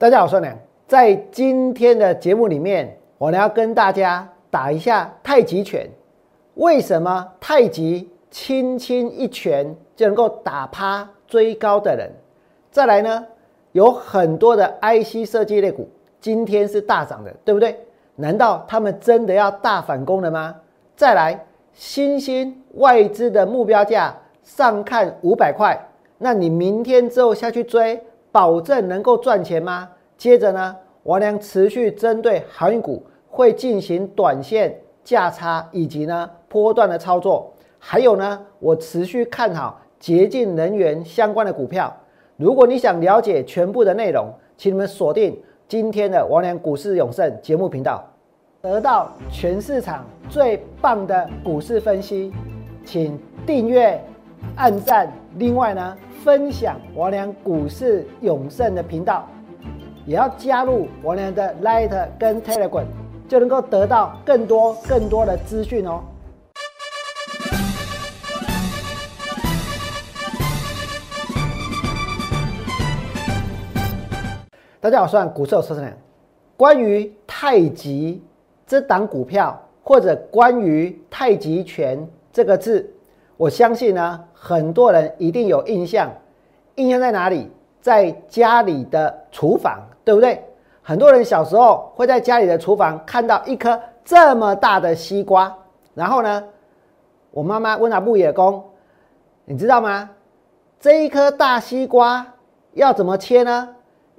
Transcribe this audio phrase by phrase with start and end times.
[0.00, 0.56] 大家好，我是梁。
[0.86, 5.90] 在今天的节目里面，我呢要跟大家打一下太极拳。
[6.54, 12.12] 为什么太极轻轻一拳就能够打趴追高的人？
[12.70, 13.26] 再来呢，
[13.72, 15.88] 有很多的 IC 设计类股
[16.20, 17.76] 今天是大涨的，对不对？
[18.14, 20.54] 难道他们真的要大反攻了吗？
[20.94, 25.76] 再来，新兴外资的目标价上看五百块，
[26.18, 28.00] 那你明天之后下去追？
[28.30, 29.88] 保证能够赚钱吗？
[30.16, 41.94] 接着呢，我俩持续针对航运股会进行短线价差以及呢波段的操作，还有呢，我持续看好洁净能源相关的股票。
[42.36, 48.04] 如果你想了解全部的内容，请你们锁定今天的王良股市永胜节目频道，
[48.60, 52.32] 得到全市场最棒的股市分析，
[52.84, 54.02] 请订阅、
[54.56, 55.12] 按赞。
[55.36, 55.96] 另外呢？
[56.24, 59.26] 分享王良股市永胜的频道，
[60.04, 62.84] 也要加入王良的 Light 跟 Telegram，
[63.28, 66.02] 就能够得到更多更多的资讯哦。
[74.80, 75.96] 大家好，我是股市有车神
[76.56, 78.22] 关于太极
[78.66, 82.92] 这档股票，或者关于太极拳这个字。
[83.38, 86.10] 我相信呢，很多人一定有印象，
[86.74, 87.50] 印象在哪里？
[87.80, 90.44] 在家里的厨房，对不对？
[90.82, 95.56] 很多人小时候会在家里的厨房看到一颗这么大的西瓜，
[95.94, 96.44] 然后呢，
[97.30, 98.62] 我妈妈问他木野公，
[99.44, 100.10] 你知道吗？
[100.80, 102.26] 这一颗大西瓜
[102.72, 103.68] 要怎么切呢？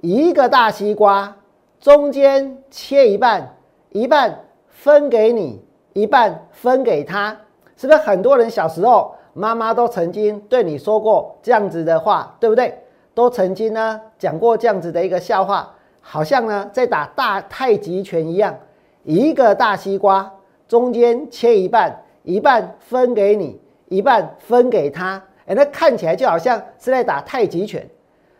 [0.00, 1.36] 一个大西瓜
[1.78, 3.54] 中间切一半，
[3.90, 5.62] 一半分给你，
[5.92, 7.36] 一半分给他。
[7.80, 12.78] 是不是很多人小时候妈妈都曾经对你说过这样子的话，对不对？
[13.14, 18.54] 都曾经呢讲过这样子的一个笑话，好像呢在打大太极拳一样，
[19.02, 20.30] 一个大西瓜
[20.68, 23.58] 中间切一半，一半分给你，
[23.88, 27.88] 一半分给他，哎，那看起来就好像是在打太极拳。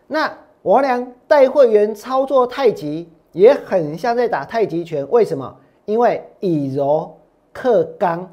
[0.07, 0.31] 那
[0.61, 5.57] 我俩带会员操作太极也很像在打太极拳，为什么？
[5.87, 7.17] 因为以柔
[7.55, 8.31] 克刚。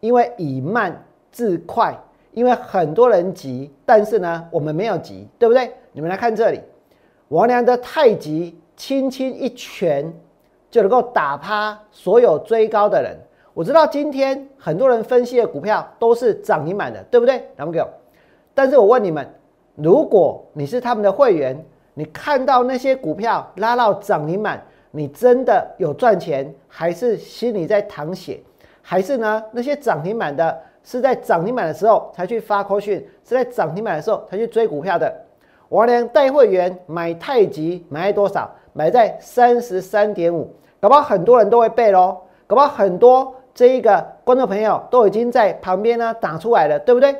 [0.00, 1.96] 因为以慢制快，
[2.32, 5.72] 因为很多人急，但是呢，我们没有急，对不对？
[5.92, 6.60] 你们来看这里，
[7.28, 10.12] 王良的太极轻轻一拳
[10.70, 13.16] 就能够打趴所有追高的人。
[13.54, 17.42] 我知道今天很多人分析的股票都是涨停板的，对不对？
[17.56, 17.88] 来给我。
[18.54, 19.28] 但是我问你们，
[19.74, 21.60] 如果你是他们的会员，
[21.94, 28.40] 你看到那些股票拉到涨停板，你真的有赚钱，还是心里在淌血？
[28.90, 29.44] 还是呢？
[29.52, 35.14] 那些涨停板的，是在涨停板的时候才去发扣讯，是在涨停板的时候才去追股票的。
[35.68, 38.50] 我连带会员买太极买多少？
[38.72, 40.50] 买在三十三点五，
[40.80, 42.16] 搞不好很多人都会背喽。
[42.46, 47.14] 搞不好很多这一个观众朋友都已经在旁边呢打出来了，对不对？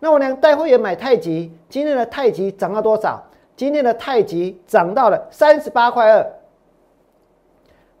[0.00, 3.22] 那我连带会员买太极，今天的太极涨到多少？
[3.54, 6.26] 今天的太极涨到了三十八块二，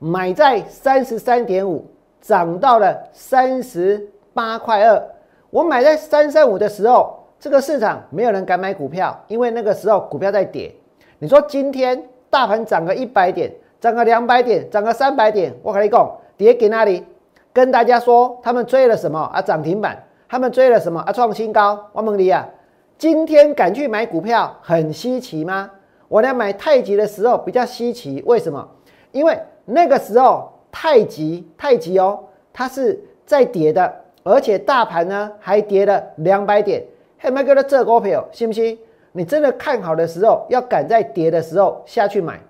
[0.00, 1.86] 买在三十三点五。
[2.22, 5.02] 涨到了三十八块二，
[5.50, 10.72] 我买在三三五的时候，这个市场没有人敢买股票，因为那个时候股票在跌。
[11.18, 12.00] 你说今天
[12.30, 17.04] 大盘涨个一百点，涨个两百点，涨个三百点，我跟你讲，跌给哪里？
[17.52, 19.42] 跟大家说，他们追了什么啊？
[19.42, 21.10] 涨停板，他们追了什么啊？
[21.10, 21.90] 创新高。
[21.92, 22.48] 王蒙利啊，
[22.96, 25.68] 今天敢去买股票很稀奇吗？
[26.06, 28.68] 我来买太极的时候比较稀奇，为什么？
[29.10, 30.51] 因为那个时候。
[30.72, 32.18] 太极，太极哦，
[32.52, 33.94] 它是在跌的，
[34.24, 36.82] 而且大盘呢还跌了两百点。
[37.18, 38.76] 嘿，麦哥的这股票，信不信？
[39.12, 42.40] 你真的看好的时候，要赶在跌的时候下去买。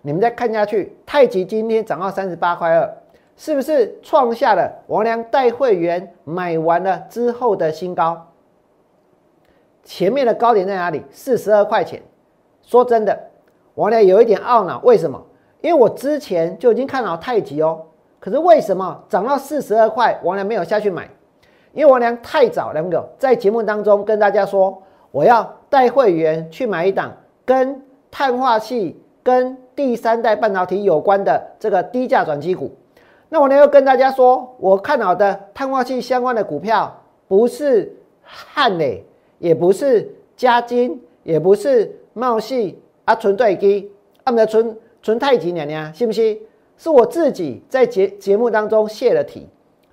[0.00, 2.96] 你们再看下去，太极今天涨到三十八块二，
[3.36, 8.28] 是不是创下了王良带会员买完了之后的新高？
[9.84, 11.02] 前面的高点在哪里？
[11.10, 12.00] 四十二块钱。
[12.62, 13.18] 说真的，
[13.74, 15.20] 王良有一点懊恼，为什么？
[15.62, 17.80] 因为我之前就已经看好太极哦，
[18.18, 21.08] 可是为什么涨到四十二块，王良没有下去买？
[21.72, 24.82] 因为王良太早，两个在节目当中跟大家说，
[25.12, 27.12] 我要带会员去买一档
[27.44, 27.80] 跟
[28.10, 32.70] 碳化系、跟第三代半导体有关的这个低价转机股。
[33.28, 36.92] 那我呢又跟大家说，我看好的碳化器相关的股票，
[37.28, 39.06] 不是汉磊，
[39.38, 43.90] 也不是嘉金，也不是茂系啊，纯对基，
[44.24, 44.76] 啊，们的纯。
[45.02, 46.40] 纯太极娘娘信不信？
[46.78, 49.48] 是我自己在节节目当中泄了题，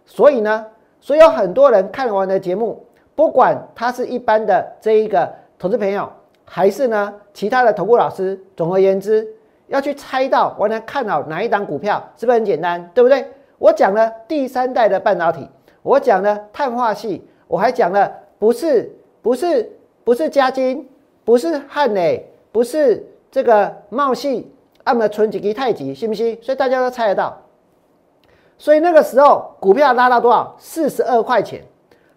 [0.06, 0.66] 所以呢，
[1.00, 2.84] 所以有很多人看完的节目，
[3.14, 6.12] 不管他是一般的这一个投资朋友，
[6.46, 9.28] 还是呢其他的投顾老师，总而言之，
[9.68, 12.90] 要去猜到我能看好哪一档股票，是不是很简单？
[12.94, 13.28] 对不对？
[13.60, 15.48] 我讲了第三代的半导体，
[15.84, 18.92] 我讲了碳化系，我还讲了不是
[19.22, 19.70] 不是
[20.04, 20.88] 不是嘉金，
[21.24, 24.52] 不是汉磊，不是这个茂系，
[24.92, 26.38] 那么存几级太极，信不信？
[26.42, 27.38] 所以大家都猜得到。
[28.58, 30.56] 所以那个时候股票拉到多少？
[30.60, 31.64] 四十二块钱，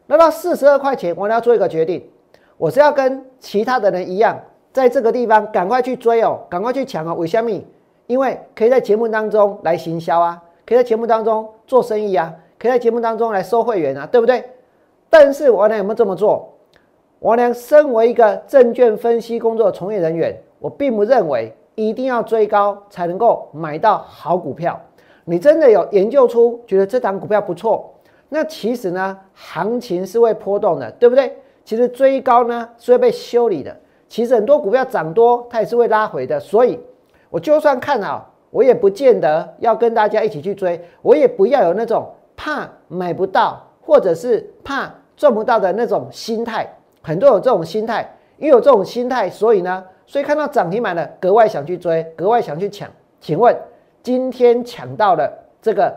[0.08, 2.08] 拉到四十二块钱，我要做一个决定，
[2.56, 4.38] 我是要跟其他的人一样，
[4.72, 7.14] 在这个地方赶快去追哦，赶快去抢哦。
[7.14, 7.50] 为什么？
[8.06, 10.42] 因为可以在节目当中来行销啊。
[10.64, 14.44] 可以在节目当中做生意啊，可以在节目当中来收会员啊，对不对？
[15.10, 16.48] 但是王良有没有这么做？
[17.18, 24.80] 王良身为一个证券分析工作从业人员，我并不认为一定要追高才能够买到好股票。
[25.24, 27.92] 你真的有研究出觉得这档股票不错，
[28.28, 31.36] 那其实呢，行情是会波动的，对不对？
[31.64, 33.76] 其实追高呢是会被修理的。
[34.08, 36.38] 其实很多股票涨多，它也是会拉回的。
[36.40, 36.78] 所以，
[37.30, 38.28] 我就算看好。
[38.50, 46.70] 我也不见得要跟大家一起去追，我也不要有那种怕买不到或者是怕赚不到的那种心态。
[47.00, 52.88] 很多有这种心态，因为有这种心态，所以呢，所以看到涨停板的格外想去追，格外想去抢。
[53.20, 53.56] 请问
[54.02, 55.94] 今天抢到了这个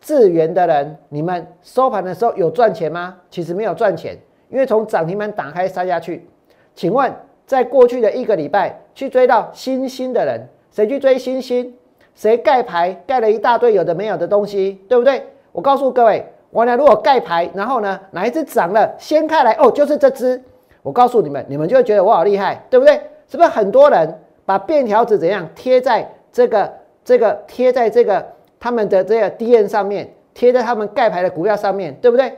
[0.00, 3.16] 智源的人，你们收盘的时候有赚钱吗？
[3.30, 4.16] 其实没有赚钱，
[4.48, 6.28] 因为从涨停板打开杀下去。
[6.74, 7.12] 请问
[7.44, 11.74] 在过去的一个礼拜去追到新兴的人，谁去追新兴？
[12.14, 15.22] 谁盖牌盖了一大堆有的没有的东西，对不对？
[15.52, 20.40] 我告诉各位，我呢如果盖牌，然后呢哪一只涨了，掀开来哦，就是这只。
[20.82, 23.00] 我告诉你们，你们就会觉得我好厉害，对不对？
[23.30, 26.72] 是不是很多人把便条纸怎样贴在这个
[27.04, 28.26] 这个贴在这个
[28.58, 32.36] 他们的这个 D N 上面，贴在他们盖牌的股票上面，对不对？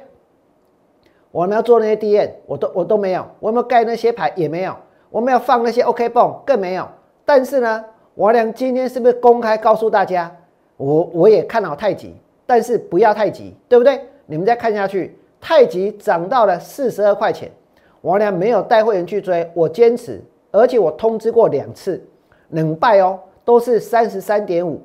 [1.31, 4.77] 我们要做那些 D N，我都我都没有，我有没有盖那些牌也没有，
[5.09, 6.87] 我没有放那些 OK 泵更没有。
[7.25, 7.85] 但是呢？
[8.17, 10.31] 王良今天是不是公开告诉大家，
[10.77, 12.15] 我我也看好太极，
[12.45, 13.99] 但是不要太极，对不对？
[14.27, 17.51] 你们再看下去，太极涨到了四十二块钱，
[18.03, 22.01] 王良没有带会员去追，我坚持，而且我通知过两次，
[22.51, 24.81] 冷败哦，都是三十三点五，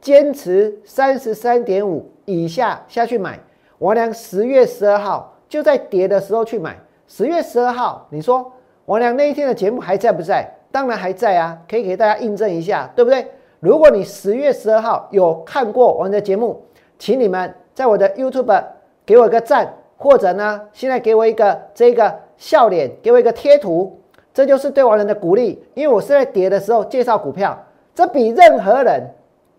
[0.00, 3.40] 坚持三十三点五以下下去买。
[3.78, 6.78] 王良十月十二号就在跌的时候去买，
[7.08, 8.52] 十月十二号，你说
[8.84, 10.46] 王良那一天的节目还在不在？
[10.70, 13.26] 当然还在啊，可以给大家印证一下，对不对？
[13.60, 16.60] 如果你十月十二号有看过我的节目，
[16.98, 18.64] 请你们在我的 YouTube
[19.06, 24.00] 给我一个赞，或者呢，现在给我一个这个笑脸，给我一个贴图，
[24.34, 25.62] 这就是对王人的鼓励。
[25.74, 27.58] 因为我是在跌的时候介绍股票，
[27.94, 29.02] 这比任何人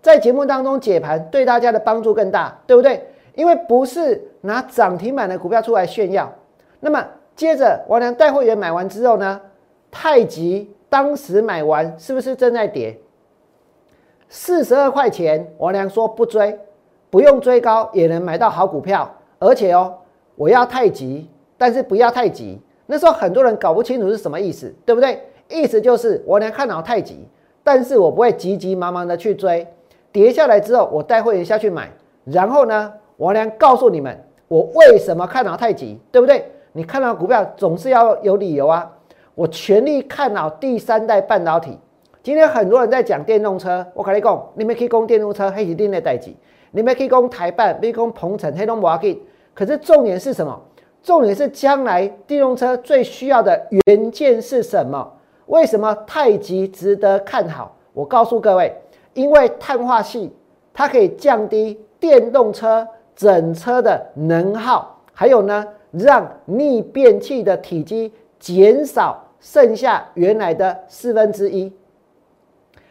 [0.01, 3.05] 在节目当中解盘对大家的帮助更大，对不对？
[3.35, 6.31] 因为不是拿涨停板的股票出来炫耀。
[6.79, 7.05] 那么
[7.35, 9.41] 接着王良带会员买完之后呢，
[9.89, 10.71] 太极。
[10.89, 12.95] 当时买完是不是正在跌？
[14.29, 16.55] 四十二块钱，王良说不追，
[17.09, 19.95] 不用追高也能买到好股票，而且哦，
[20.35, 21.27] 我要太极，
[21.57, 22.61] 但是不要太急。
[22.93, 25.19] 那时候很多人搞不清楚是什么意思，对不对？
[25.49, 27.27] 意思就是我能看好太急，
[27.63, 29.67] 但是我不会急急忙忙的去追，
[30.11, 31.91] 跌下来之后我带会员下去买，
[32.23, 34.15] 然后呢，王良告诉你们
[34.47, 36.45] 我为什么看好太急，对不对？
[36.73, 38.87] 你看到股票总是要有理由啊。
[39.33, 41.75] 我全力看好第三代半导体。
[42.21, 46.37] 今天很多人在讲电动车，我跟你讲，你们可以讲电动车，黑是另类代际。
[46.69, 49.17] 你们可以讲台办，可以讲鹏程，黑龙摩根。
[49.55, 50.61] 可是重点是什么？
[51.03, 55.13] 重点是将来电动车最需要的元件是什么？
[55.47, 57.75] 为什么太极值得看好？
[57.93, 58.73] 我告诉各位，
[59.13, 60.33] 因为碳化系
[60.73, 68.11] 它可以降低电动车整车的能耗，还有呢，让逆变器的体积。
[68.39, 71.71] 减少剩下原来的四分之一。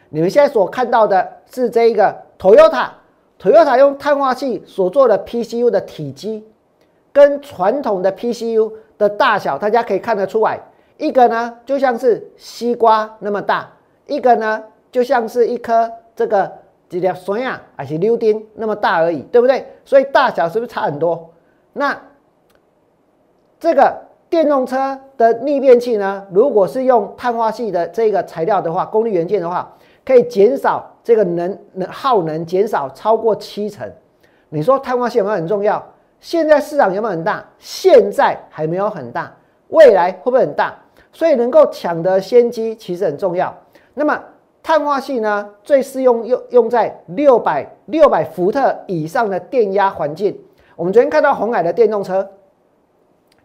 [0.09, 6.43] 你们现在所看到的是这一个 Toyota，Toyota 用碳化系所做的 PCU 的体积，
[7.13, 10.59] 跟传统的 PCU 的大小，大家可以看得出来，
[10.97, 13.71] 一个呢就像是西瓜那么大，
[14.07, 16.51] 一个呢就像是一颗这个
[16.89, 19.65] 几条酸呀还是柳丁那么大而已，对不对？
[19.85, 21.29] 所以大小是不是差很多？
[21.71, 21.97] 那
[23.59, 23.93] 这个。
[24.33, 26.25] 电动车的逆变器呢？
[26.31, 29.71] 如果是用碳化系的这个材料的话，功率元件的话，
[30.03, 33.87] 可以减少这个能能耗能减少超过七成。
[34.49, 35.87] 你说碳化系有没有很重要？
[36.23, 37.43] 现在市场有没有很大？
[37.59, 39.29] 现在还没有很大，
[39.67, 40.73] 未来会不会很大？
[41.11, 43.53] 所以能够抢得先机其实很重要。
[43.93, 44.17] 那么
[44.63, 50.39] 碳化系呢，最适用用用在六百六百伏特以上的电压环境。
[50.77, 52.25] 我们昨天看到红海的电动车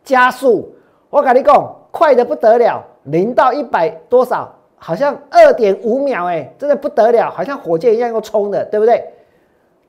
[0.05, 0.73] 加速。
[1.11, 4.55] 我跟你讲，快的不得了，零到一百多少？
[4.77, 9.05] 好像二点五秒，哎，真的不得了，好像火箭一样要冲的，对不对？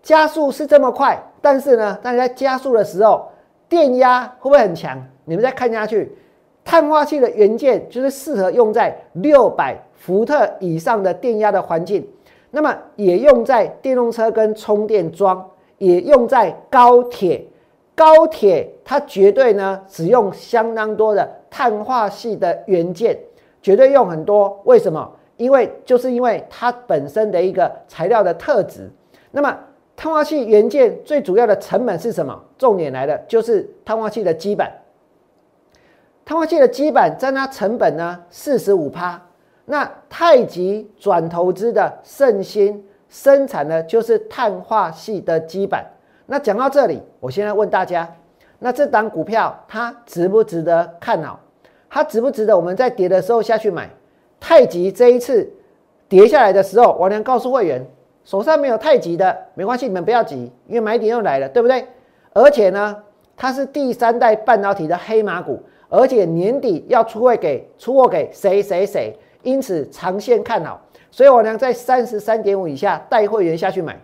[0.02, 3.30] 加速是这么快，但是呢，当你在加速的时候，
[3.68, 5.02] 电压会不会很强？
[5.26, 6.16] 你们再看下去，
[6.64, 12.08] 碳化器的元件就是适合用在六百伏特以上的电压的环境，
[12.52, 17.46] 那么也用在电动车跟充电桩，也用在高铁。
[17.94, 23.20] 高铁它绝对呢使用相当多的碳化系的元件。
[23.62, 25.12] 绝对用很多，为什么？
[25.36, 28.90] 因为就是因为它本身的一个材料的特质。
[29.32, 29.54] 那么
[30.00, 32.42] 碳化器元件最主要的成本是什么？
[32.58, 34.72] 重点来了，就是碳化器的基板。
[36.24, 39.22] 碳化器的基板占它成本呢四十五趴。
[39.66, 45.86] 那太极转投资的圣芯生产的就是碳化系的基板。
[46.28, 48.10] 那讲到这里，我现在问大家，
[48.58, 51.38] 那这档股票它值不值得看好？
[51.90, 53.90] 它值不值得我们在跌的时候下去买？
[54.40, 55.52] 太极这一次
[56.08, 57.86] 跌下来的时候，王良告诉会员，
[58.30, 61.84] 手上没有太急的没关系，你们不要急，因为买点又来了，对不对？
[62.32, 62.96] 而且呢，
[63.36, 65.60] 它是第三代半导体的黑马股，
[65.90, 74.00] 而且年底要出货给出货给谁谁谁，因此长线看好，所以王良在三十三点五以下带会员下去买。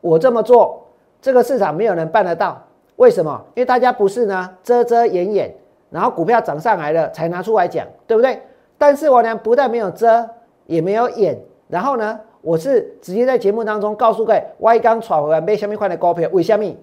[0.00, 0.82] 我这么做，
[1.20, 2.58] 这个市场没有人办得到，
[2.96, 3.38] 为什么？
[3.54, 5.54] 因为大家不是呢遮遮掩掩。
[5.90, 8.40] 然后股票涨上来了才拿出来讲，对不对？
[8.78, 10.26] 但是我呢不但没有遮，
[10.64, 16.76] 也没有掩，然后呢，我是直接在节目当中告诉各位，，Y 刚传回来买下面块的股票，为什么？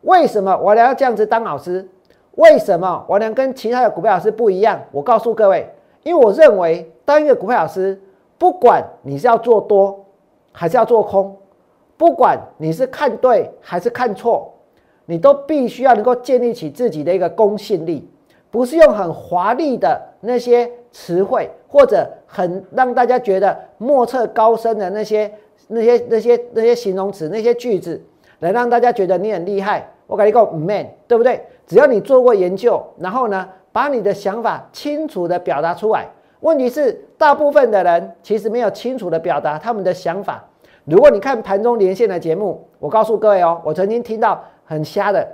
[0.00, 1.86] 为什么我要这样子当老师？
[2.36, 4.80] 为什么我能跟其他的股票老师不一样？
[4.90, 5.68] 我告诉各位，
[6.04, 8.00] 因为我认为当一个股票老师，
[8.38, 10.06] 不管你是要做多
[10.52, 11.36] 还是要做空，
[11.98, 14.54] 不管你是看对还是看错，
[15.04, 18.08] 你都必须要能够建立起自己的一个公信力。
[18.50, 25.30] 不是用很华丽的那些词汇，或者很让大家觉得莫测高深的那些、
[25.66, 28.02] 那些、那些、那些形容词、那些句子，
[28.38, 29.86] 来让大家觉得你很厉害。
[30.06, 31.44] 我跟你讲，man，对不对？
[31.66, 36.06] 只要你做过研究，然后呢，把你的想法清楚的表达出来。
[36.40, 40.42] 问题是，大部分的人其实没有清楚的表达他们的想法。
[40.86, 45.28] 如果你看盘中连线的节目，我告诉各位哦，我曾经听到很瞎的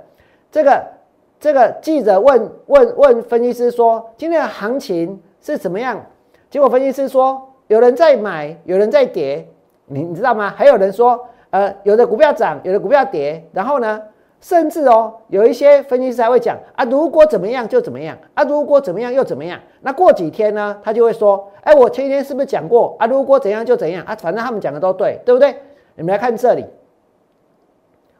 [0.51, 0.94] 这个。
[1.39, 6.03] 这个记者问问问分析师说：“今天的行情是怎么样？”
[6.49, 9.47] 结果分析师说：“有人在买，有人在跌，
[9.85, 10.53] 你你知道吗？
[10.55, 13.43] 还有人说，呃，有的股票涨，有的股票跌。
[13.51, 14.01] 然后呢，
[14.39, 19.59] 甚至哦，有一些分析师还会讲啊，如果怎么样就怎么样啊，如果怎么样又怎么样。
[19.81, 23.05] 那过几天呢，他就会说：，哎，我前一天是不是讲过啊？
[23.05, 24.15] 如果怎样就怎样啊？
[24.15, 25.55] 反正他们讲的都对，对不对？
[25.95, 26.65] 你们来看这里，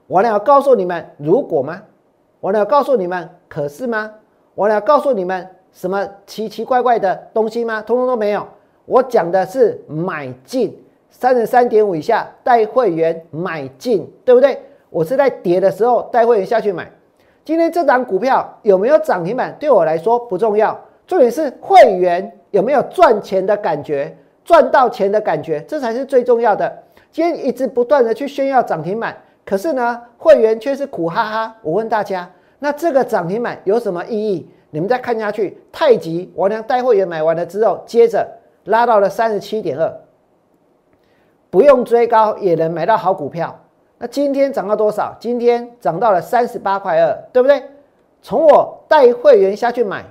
[0.07, 1.81] 我呢要告诉你们，如果吗？”
[2.45, 4.11] 我要告诉你们，可是吗？
[4.53, 7.81] 我要告诉你们什么奇奇怪怪的东西吗？
[7.81, 8.47] 通通都没有。
[8.85, 14.61] 我讲的是买进三十三点五以下带会员买进，对不对？
[14.91, 16.87] 我是在跌的时候带会员下去买。
[17.43, 26.71] 今天这档股票有没有涨停板，对我来说不重要，重点是会员有没有赚钱的感觉，赚到钱的感觉，这才是最重要的。
[27.11, 29.17] 今天一直不断的去炫耀涨停板。
[29.43, 31.55] 可是呢，会员却是苦哈哈。
[31.61, 32.27] 我问大家，
[32.59, 34.49] 那这个涨停板有什么意义？
[34.71, 38.27] 你们再看下去，太极我娘带会员买完了之后，接着
[38.65, 39.93] 拉到了三十七点二，
[41.49, 43.57] 不用追高也能买到好股票。
[43.97, 45.15] 那今天涨到多少？
[45.19, 47.63] 今天涨到了三十八块二，对不对？
[48.21, 50.03] 从我带会员下去买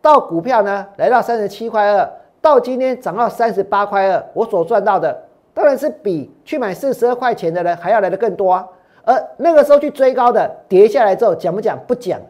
[0.00, 2.08] 到股票呢，来到三十七块二，
[2.40, 8.68] 到今天涨到三十八块二，我所赚到的当然是比去买四十二块钱的人还要来的更多啊。
[9.04, 11.78] 而那个时候去追高的，跌下来之后讲不讲？
[11.86, 12.20] 不讲。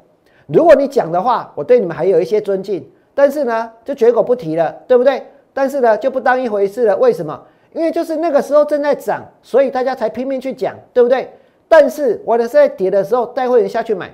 [0.46, 2.88] 如果你讲的话，我对你们还有一些尊敬。
[3.14, 5.22] 但是呢，就绝口不提了，对不对？
[5.52, 6.96] 但是呢，就不当一回事了。
[6.96, 7.38] 为什么？
[7.74, 11.30] 因为就是那个时候正在涨，所以大家才拼命去讲，对不对？
[11.68, 14.10] 但是我的是在跌的时候带会员下去买。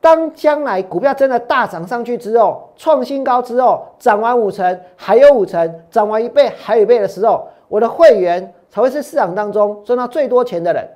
[0.00, 10.86] 当将来股票真的大涨上去之后，创新高之后，涨完五成，还有五成，涨完一倍，还有一倍的时候，我的会员才会是市场当中赚到最多钱的人。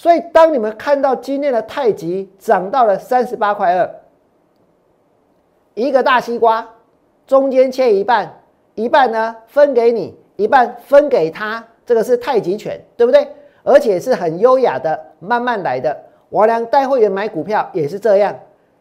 [0.00, 3.90] 所以，当你们看到今天的太极涨到了三十八块二，
[5.74, 6.66] 一个大西瓜，
[7.26, 8.40] 中间切一半，
[8.74, 13.28] 一半呢分给你，一半分给他，这个是太极拳，对不对？
[13.62, 15.94] 而且是很优雅的，慢慢来的。
[16.30, 18.34] 我俩带会员买股票也是这样，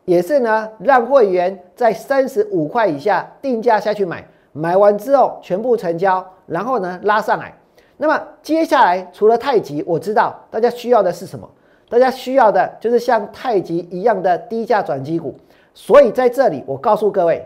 [0.06, 7.54] 也是呢，让会员在三十五块以下定价下去买，买完之后全部成交，然后呢拉上来。
[8.02, 11.48] 那么接下来，除了太极，我知道大家需要的是什么？
[11.90, 15.36] 大家需要的就是像太极一样的低价转机股。
[15.74, 17.46] 所以在这里，我告诉各位，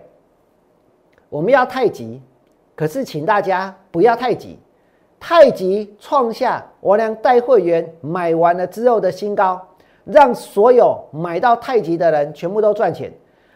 [1.30, 2.22] 我们要太极，
[2.76, 4.60] 可是请大家不要太急，
[5.20, 9.60] 太极创下我俩带会员买完了之后的新高，
[10.06, 13.12] 让所有买到太极的人全部都赚钱。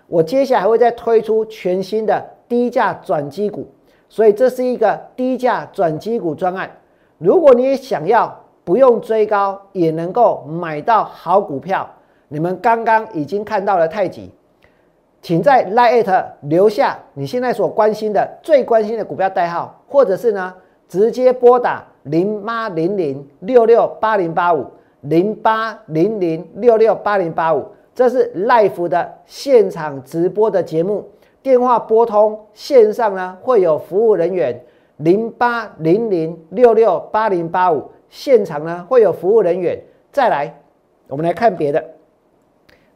[0.07, 3.67] 我接下来还会再推出全新的低价转机股，
[4.09, 6.71] 所以这是一个低价转机股专案。
[7.17, 11.89] 如果你也想要不用追高也能够买到好股票，
[12.27, 14.31] 你们刚刚已经看到了太极。
[15.21, 20.53] 请在 Lite 留下你现在所关心的、最关心的股票代号，或者是呢，
[20.87, 24.65] 直接拨打零八零零六六八零八五
[25.01, 31.03] 零八零零六六八零八五，这是 Life 的现场直播的节目，
[31.41, 34.61] 电话拨通线上呢会有服务人员
[34.97, 39.79] 零八零零六六八零八五，现场呢会有服务人员。
[40.11, 40.59] 再来，
[41.07, 41.83] 我们来看别的，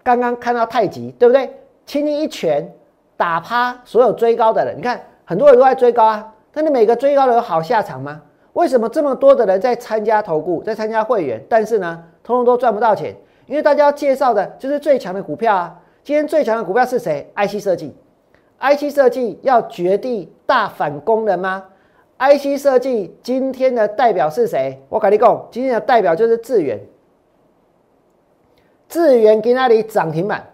[0.03, 1.50] 刚刚看到太极，对不对？
[1.86, 2.67] 轻轻一拳
[3.15, 8.22] 打趴所有追高的人，你看很多人都在追高啊，但你每个追高的有好下场吗？
[8.53, 13.15] 为什么这么多的人在参加投顾，在参加会员，但是呢，通通都赚不到钱？
[13.46, 15.79] 因为大家要介绍的就是最强的股票啊。
[16.03, 17.96] 今天最强的股票是谁？IC 设计
[18.60, 21.63] ，IC 设计要绝地大反攻了吗
[22.22, 24.80] ？IC 设计今天的代表是谁？
[24.90, 26.80] 我跟你讲，今天的代表就是智源，
[28.88, 30.46] 智源给那里涨停板。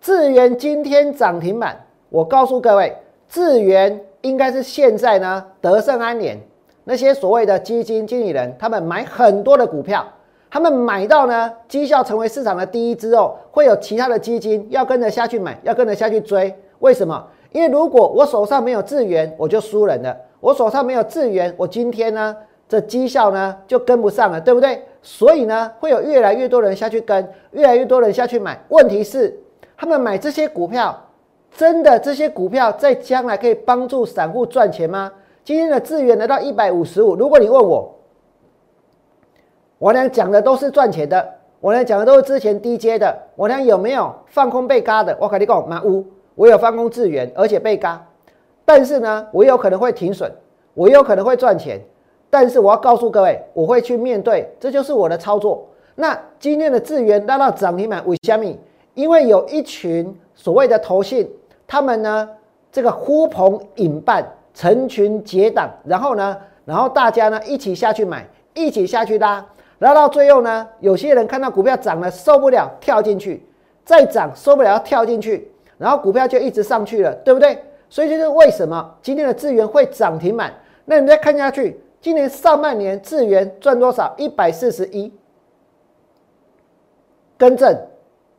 [0.00, 2.96] 智源今天涨停板，我告诉各位，
[3.28, 6.38] 智源应该是现在呢德胜安联
[6.84, 10.06] 那些所谓的基金经理人，他们买很多的股票，
[10.48, 16.54] 他们买到呢绩效成为市场的第一之后，会有其他的基金要跟着下去买，要跟着下去追。
[16.78, 17.28] 为什么？
[17.50, 20.16] 因为如果我手上没有智源，我就输人了。
[20.42, 22.36] 我手上没有资源，我今天呢
[22.68, 24.82] 这绩效呢就跟不上了，对不对？
[25.00, 28.60] 所以呢会有越来越多人下去跟，越来越多人下去买。
[28.68, 29.38] 问题是。
[29.74, 30.96] 他们买这些股票，
[31.56, 35.10] 真的这些股票在将来可以帮助散户赚钱吗？
[35.42, 37.92] 今天的资源来到一百五十五，如果你问我，
[39.78, 45.16] 我俩讲的都是赚钱的，我俩讲的都是之前低阶的，我俩有没有放空被嘎的？
[45.20, 48.06] 我肯定讲满屋，我有放空资源，而且被嘎，
[48.64, 50.30] 但是呢，我有可能会停损，
[50.74, 51.80] 我有可能会赚钱，
[52.30, 55.68] 但是我要告诉各位，我会去面对，这就是我的操作。
[55.94, 58.58] 那今天的资源拉到涨停板为虾米？
[58.94, 61.30] 因为有一群所谓的投信，
[61.66, 62.28] 他们呢，
[62.70, 69.44] 这个呼朋引伴，成群结党，然后呢，然后大家呢一起下去买，一起下去拉，
[69.80, 73.44] 拉到最后呢，有些人看到股票涨了受不了，跳进去，
[73.84, 77.58] 再涨受不了跳进去，然后股票就一直上去了，对不对？
[77.92, 80.50] 所以就是为什么今天的资源会涨停板？
[80.86, 84.14] 那你再看下去，今年上半年资源赚多少？
[84.16, 85.12] 一百四十一，
[87.36, 87.78] 更正。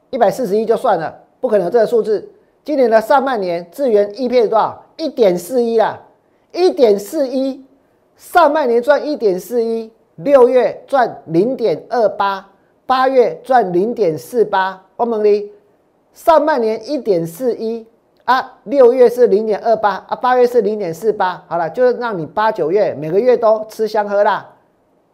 [0.09, 2.27] 一百四十一就算了，不可能这个数字。
[2.63, 4.85] 今年的上半年，智元 E P 多少？
[4.97, 6.01] 一点四一啦，
[6.51, 7.63] 一点四一。
[8.17, 12.49] 上半年赚一点四一，六月赚零点二八，
[12.87, 14.83] 八月赚零点四八。
[14.95, 15.51] 我问你，
[16.11, 17.85] 上半年一点四一
[18.25, 21.43] 啊，六月是零点二八啊，八月是零点四八。
[21.47, 24.49] 好了，就是让你八九月每个月都吃香喝辣。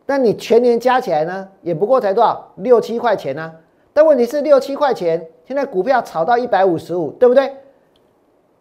[0.06, 2.52] 那你全年加起来呢，也不过才多少？
[2.56, 3.52] 六七块钱呢？
[3.94, 7.52] 但问题是六七块钱，现在股票炒到一百五十五，对不对？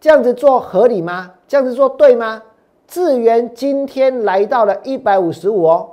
[0.01, 1.33] 这样子做合理吗？
[1.47, 2.43] 这样子做对吗？
[2.87, 5.91] 智源今天来到了一百五十五哦。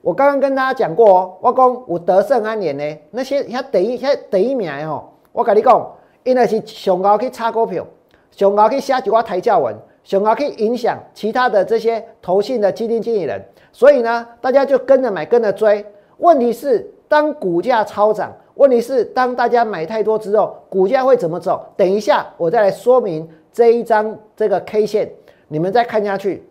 [0.00, 5.92] 我刚刚跟大家讲过哦，我讲有德胜安联呢，那些遐第一遐第一名哦，我跟你讲，
[6.24, 7.84] 因为是上高去炒股票，
[8.30, 15.84] 上高去写一寡抬轿文，上高去影响其他的这些投信的基金经理人，所以呢，大家就跟着买，跟着追。
[16.18, 18.34] 问题是，当股价超涨。
[18.54, 21.64] 问题是，当大家买太多之后，股价会怎么走？
[21.76, 25.12] 等一下，我再来说明这一张这个 K 线，
[25.46, 26.44] 你们再看下去。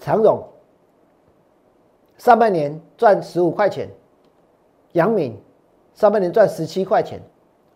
[0.00, 0.44] 常总
[2.18, 3.88] 上半年赚十五块钱，
[4.92, 5.40] 阳明
[5.94, 7.20] 上半年赚十七块钱，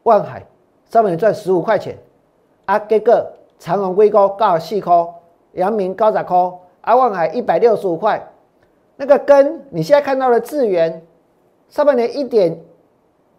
[0.03, 0.45] 万海
[0.90, 1.97] 上半年赚十五块钱，
[2.64, 4.92] 啊，这个长荣硅高高四块，
[5.53, 6.37] 阳明高十块，
[6.83, 8.27] 阿旺海一百六十五块。
[8.97, 11.03] 那个跟你现在看到的智源
[11.69, 12.59] 上半年一点。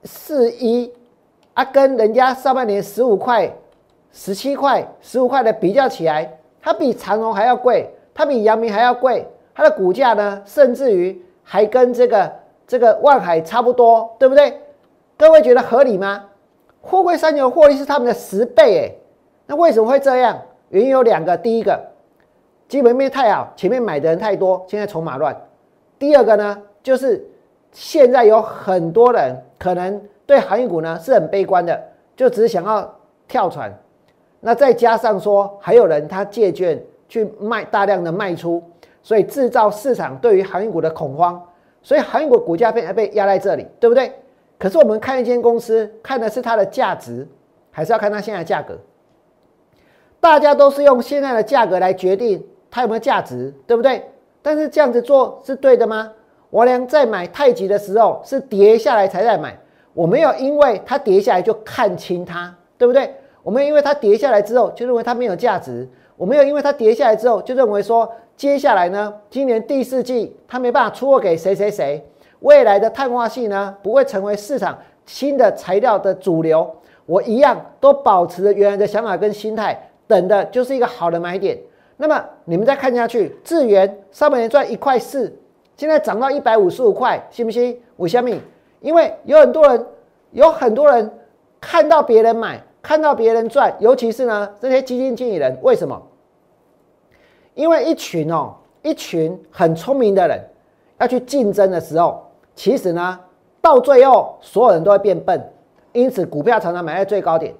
[0.04, 0.94] 四一
[1.54, 3.52] 啊，跟人家上半年十五块、
[4.14, 12.32] 十七块、十五块的比较起来，它比长荣还要贵，它比阳明还要贵，它的股价呢，甚至于还跟这个
[12.68, 14.62] 这个万海差不多，对不对？
[15.18, 16.26] 各位觉得合理吗？
[16.80, 18.98] 货柜三牛获利是他们的十倍诶，
[19.48, 20.40] 那为什么会这样？
[20.70, 21.82] 原因有两个，第一个
[22.68, 25.34] 基本面太好，前面买的人太多，现在筹码乱；
[25.98, 27.26] 第二个呢，就是
[27.72, 29.36] 现在有很多人。
[29.60, 31.82] 可能对航运股呢是很悲观的，
[32.16, 32.94] 就只是想要
[33.28, 33.74] 跳船。
[34.40, 36.80] 那再加上说，还有人他借券
[37.10, 38.62] 去卖大量的卖出，
[39.02, 41.42] 所以制造市场对于航运股的恐慌，
[41.82, 44.12] 所以航运股股价被被压在这里，对不对？
[44.60, 47.28] 可是我们看一间公司，看的是它的价值，
[47.72, 48.78] 还是要看它现在价格？
[50.20, 54.04] 大家都是用现在的价格来决定它有没有价值，对不对？
[54.42, 56.12] 但是这样子做是对的吗？
[56.50, 59.58] 我俩在买太极的时候是跌下来才在买，
[59.94, 63.14] 我没有因为它跌下来就看清它，对不对？
[63.44, 72.06] 我们因为它跌下来之后就认为它没有价值，我没有因为它跌下来之后就认为说接下来呢，今年第四季它没办法出货给谁谁谁，
[72.40, 76.70] 未来的碳化系呢不会成为市场新的材料的主流，
[77.06, 79.90] 我一样都保持着原来的想法跟心态。
[80.08, 81.58] 等的就是一个好的买点。
[81.98, 85.36] 那么你们再看下去，智源上半年赚一块四，
[85.76, 87.80] 现在涨到一百五十五块，信不信？
[87.98, 88.40] 五小米，
[88.82, 89.86] 因为有很多人，
[90.32, 91.12] 有很多人
[91.60, 96.00] 看到别人买，看到别人赚，尤其是呢这些基金经理人，为什么？
[97.56, 100.40] 因为一群哦，一群很聪明的人
[101.00, 102.24] 要去竞争的时候，
[102.56, 103.20] 其实呢
[103.60, 105.52] 到最后所有人都会变笨，
[105.94, 107.52] 因此股票常常买在最高点。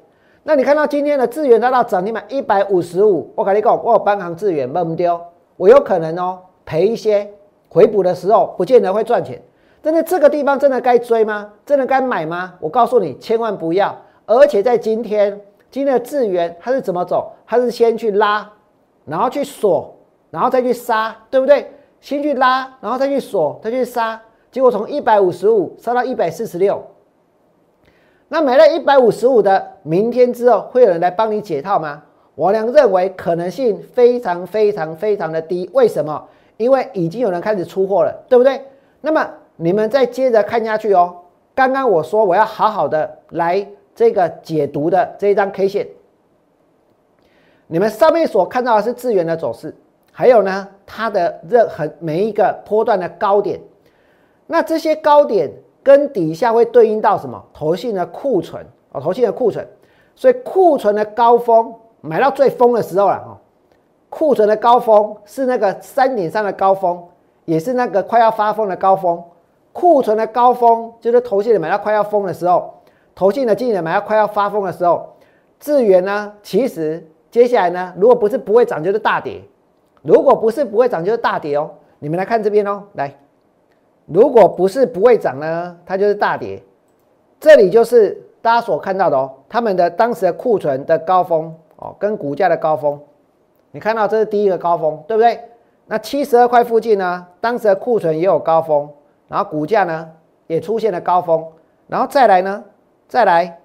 [0.48, 5.20] 那你看到今天的资源达到涨停板一百五十五，我跟你讲，我有半行资源卖不丢，
[5.58, 7.30] 我有可能哦赔一些，
[7.68, 9.44] 回补的时候不见得会赚钱。
[9.82, 11.52] 但是这个地方真的该追吗？
[11.66, 12.54] 真的该买吗？
[12.62, 13.94] 我告诉你，千万不要。
[14.26, 15.38] 而且在今天，
[15.70, 17.30] 今天的资源它是怎么走？
[17.46, 18.50] 它是先去拉，
[19.04, 19.94] 然后去锁，
[20.32, 21.70] 然后再去杀，对不对？
[22.00, 24.18] 先去拉，然后再去锁，再去杀，
[24.50, 26.82] 结果从一百五十五杀到一百四十六。
[28.30, 32.04] 那买了一百五十五的，明天之后会有人来帮你解套吗？
[32.36, 35.70] 我俩认为可能性非常非常非常的低。
[35.74, 36.28] 为什么？
[36.58, 38.62] 因为已经有人开始出货了，对不对？
[39.00, 41.16] 那么你们再接着看下去哦。
[41.56, 45.88] 刚刚我说我要好好的来这个解读的这一张 K 线，
[47.68, 49.74] 你们上面所看到的是资源的走势，
[50.12, 53.62] 还有呢它的任何每一个波段的高点，
[54.48, 55.50] 那这些高点。
[55.88, 57.42] 跟底下会对应到什么？
[57.54, 59.66] 投信的库存哦，投信的库存，
[60.18, 63.38] 所以库存的高峰买到最疯的时候了哦。
[64.10, 67.02] 库存的高峰是那个三点三的高峰，
[67.46, 69.24] 也是那个快要发疯的高峰。
[69.72, 72.74] 库存的高峰就是投信的买到快要疯的时候，
[73.16, 75.08] 投信的经理买到快要发疯的时候。
[75.58, 79.42] 智源呢，其实接下来呢，如果不是不会涨，就是大跌；
[80.02, 81.72] 如果不是不会涨，就是大跌哦。
[82.00, 83.18] 你们来看这边哦，来。
[84.08, 86.64] 如果不是不会涨呢，它就是大跌。
[87.40, 93.00] 这里就是大家所看到的哦，他们的当时的库存的高峰哦，跟股价的高峰，
[93.72, 95.40] 你看到这是第一个高峰，对不对？
[95.86, 98.90] 那七十二块附近呢，当时的库存也有高峰，
[99.28, 100.10] 然后股价呢
[100.48, 101.46] 也出现了高峰，
[101.88, 102.64] 然后再来呢，
[103.08, 103.60] 再来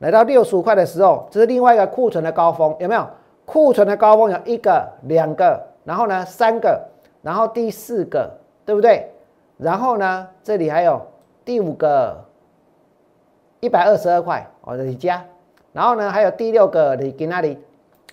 [0.00, 3.06] 来到六十五块的时候，这是另外一个库存的高峰，有没有？
[3.44, 6.78] 库存的高峰有一个、两个，然后呢三个，
[7.22, 8.30] 然后第四个，
[8.66, 9.10] 对不对？
[9.58, 11.02] 然后呢，这里还有
[11.44, 12.24] 第五个
[13.60, 15.22] 一百二十二块我的加，
[15.72, 17.58] 然后呢还有第六个你给那里，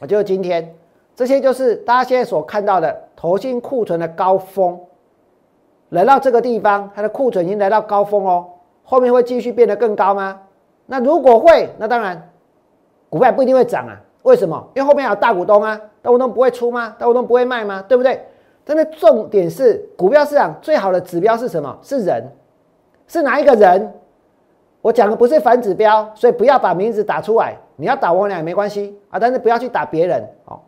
[0.02, 0.76] 我就是今天，
[1.16, 4.80] 这些就是大家现在所看到的投信库存的高峰，
[5.90, 8.48] 来到这个地方，它的库存已经来到高峰哦，
[8.84, 10.42] 后面会继续变得更高吗？
[10.88, 12.30] 那如果会，那当然
[13.10, 14.68] 股票不一定会涨啊，为什么？
[14.74, 16.96] 因为后面有大股东啊，大股东不会出吗？
[16.98, 17.84] 大股东不会卖吗？
[17.88, 18.26] 对不对？
[18.66, 21.78] 但是重点是，股票市场最好的指标是什么？
[21.84, 22.24] 是人，
[23.08, 23.94] 是哪一个人？
[24.82, 27.56] 我讲的不是反指标，所以不要把名字打出来。
[27.76, 30.60] 你要打我俩也没关系啊，但是不要去打别人哦。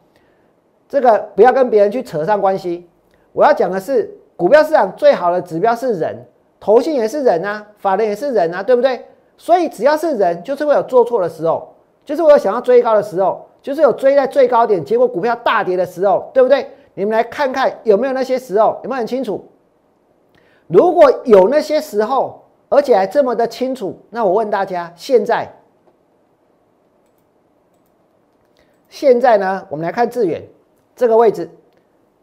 [0.87, 2.87] 这个不要跟别人去扯上关系。
[3.33, 6.15] 我要讲的是，股票市场最好的指标是人，
[6.59, 9.05] 投信也是人啊，法人也是人啊，对不对？
[9.37, 16.69] 所以只要是人，就是会有做错的时候，就是我有想要追高的时候，就是有追在最高点，结果股票大跌的时候，对不对？
[16.97, 19.47] 你们来看看有没有那些时候，有没有很清楚？
[20.65, 25.47] 如果有那些时候，而且还这么的清楚，那我问大家，现在，
[28.89, 29.63] 现在呢？
[29.69, 30.41] 我们来看致远
[30.95, 31.47] 这个位置，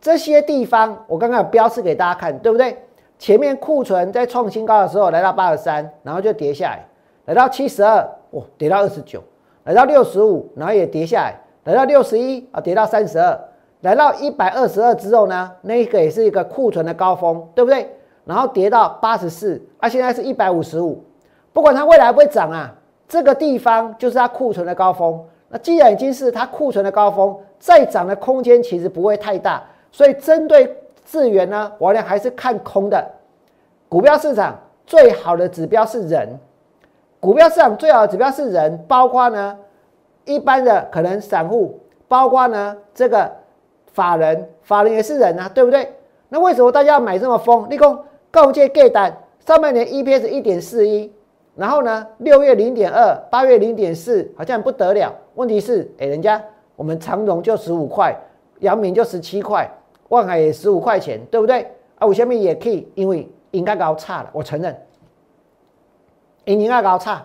[0.01, 2.77] 这些地方我刚刚有标示给大家看，对不对？
[3.17, 6.85] 前面库存在创新高的时候来到八十三，然后就跌下来，
[7.27, 9.23] 来到七十二，哇，跌到二十九，
[9.63, 13.41] 来到六十五，然后也跌下来，来到六十一啊，跌到三十二。
[13.85, 17.87] 来到一百二十二之后呢，那个也是一个库存的高峰，对不对？
[18.25, 21.05] 然后跌到八十四，啊，现在是一百五十五。
[21.53, 22.75] 不管它未来会不会涨啊，
[23.07, 25.23] 这个地方就是它库存的高峰。
[25.51, 29.63] 那既然已经是它库存的高峰，再涨的空间其实不会太大。
[29.93, 33.07] 所以针对资源呢，我呢还是看空的。
[33.91, 36.41] 股票市场最好的指标是人，
[37.21, 39.59] 股票市场最好的指标是人，包括呢
[40.25, 43.31] 一般的可能散户，包括呢这个。
[43.95, 45.95] 法人，法人也是人啊，对不对？
[46.29, 47.71] 那为什么大家要买这么疯？
[47.71, 47.97] 立功
[48.31, 51.11] 告诫给单，上半年 EPS 一点四一，
[51.55, 55.15] 然后呢，六月零点二，八月零点四，好像不得了。
[55.37, 56.43] 问题是，哎，人家
[56.75, 58.15] 我们长荣就十五块，
[58.59, 59.71] 阳明就十七块，
[60.09, 61.63] 万海也十五块钱，对不对？
[61.97, 64.77] 啊，我下面也可以，因为应该高差了，我承认，
[66.47, 67.25] 应该高差。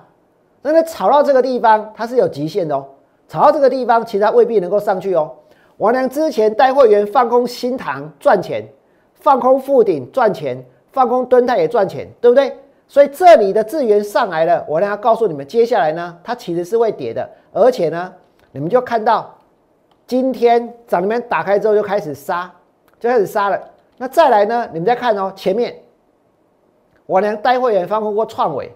[0.62, 2.86] 那么炒到这个地方，它是有极限的哦。
[3.28, 5.32] 炒到这个地方，其他未必能够上去哦。
[5.80, 8.68] 王良之前带会员放空新塘赚钱，
[9.14, 10.62] 放空富鼎赚钱，
[10.92, 12.54] 放空敦泰也赚钱，对不对？
[12.86, 18.14] 所以这里的资源上来了，我呢要告诉你们，接下来呢，它其实是会跌的，而且呢，
[18.52, 19.34] 你们就看到
[20.06, 22.52] 今天涨停板打开之后就开始杀，
[23.00, 23.58] 就开始杀了。
[23.96, 25.74] 那再来呢，你们再看哦，前面
[27.06, 28.70] 我呢带会员放空过创维。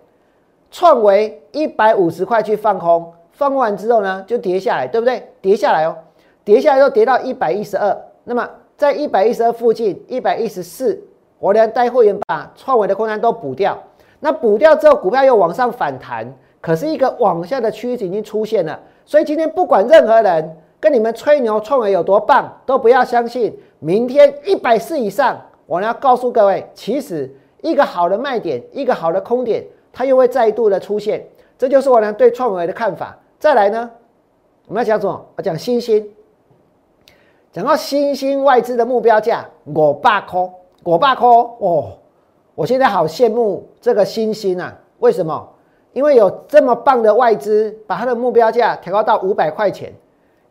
[0.71, 5.27] 创维一百五十块去放空，放完之后呢，就跌下来，对不对？
[5.41, 5.95] 跌下来哦，
[6.43, 11.01] 跌下来之后跌到一百一十二，那么在一百一十二附近，一百一十四，
[11.39, 13.77] 我连带会员把创维的空单都补掉。
[14.19, 18.79] 那补掉之后，股票又往上反弹，可是一个往下的趋势已经出现了。
[19.05, 23.57] 所以今天不管任何人跟你们吹牛，创维有多棒，都不要相信。
[23.79, 27.29] 明天一百四以上，我要告诉各位，其实
[27.61, 29.63] 一个好的卖点，一个好的空点。
[29.95, 31.23] 它又会再度的出现，
[31.55, 33.15] 这就是我呢对创维的看法。
[33.37, 33.91] 再来呢，
[34.67, 35.23] 我们要讲什么？
[35.37, 36.03] 要讲新兴，
[37.53, 41.91] 讲到新兴外资的目标价，我爸抠，我爸抠哦！
[42.55, 44.75] 我现在好羡慕这个新兴啊！
[44.97, 45.47] 为什么？
[45.93, 49.93] 因为有这么棒的外资，把它的目标价调高到五百块钱，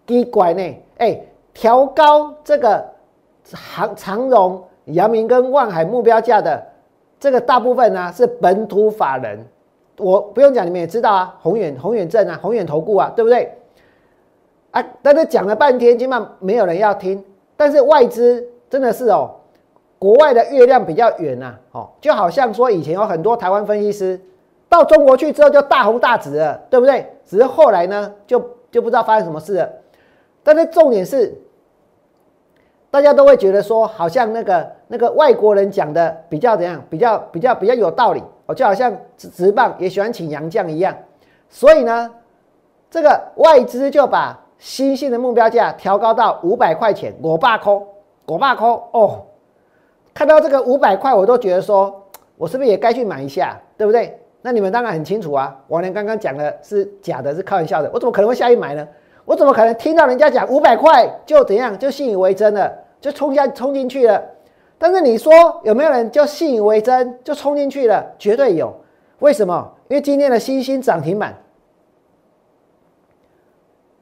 [0.07, 0.63] 低拐呢？
[0.99, 1.21] 哎，
[1.53, 2.87] 调高这个
[3.43, 6.65] 长长荣、阳明跟万海目标价的。
[7.19, 9.45] 这个大部分呢是本土法人，
[9.99, 13.53] 我不用讲，你们也知道啊，宏远、宏远证啊，宏远投顾啊，对不对？
[14.73, 17.25] 啊，但是讲了半天，基本上没有人要听。
[17.57, 19.31] 但是外资真的是哦，
[19.99, 24.21] 国外的月亮比较圆呐，哦，就好像说以前有很多台湾分析师
[24.69, 27.07] 到中国去之后就大红大紫了，对不对？
[27.25, 29.71] 只是后来呢，就就不知道发生什么事了。
[30.43, 31.33] 但是重点是。
[32.91, 40.95] 大家都会觉得说，好像那个那个外国人讲的比较怎样，比较比较比较有道理哦，就好像直直棒也喜欢请洋将一样。
[41.49, 42.11] 所以呢，
[42.91, 47.85] 这个外资就把新兴的目标价调高到五百块钱，我爸抠，
[48.27, 49.23] 我爸抠哦。
[50.15, 52.01] 看到这个五百块，我都觉得说，
[52.37, 54.17] 我是不是也该去买一下，对不对？
[54.41, 58.87] 那你们当然很清楚啊，王良刚刚讲的是假的，是开玩笑的，我怎么可能会下去买呢？
[59.25, 62.73] 我怎么可能听到人家讲五百块就怎样就信以为真了？
[63.01, 64.23] 就冲下冲进去了，
[64.79, 65.33] 但是你说
[65.65, 68.07] 有没有人就信以为真就冲进去了？
[68.17, 68.73] 绝对有。
[69.19, 69.73] 为什么？
[69.89, 71.37] 因为今天的新兴涨停板，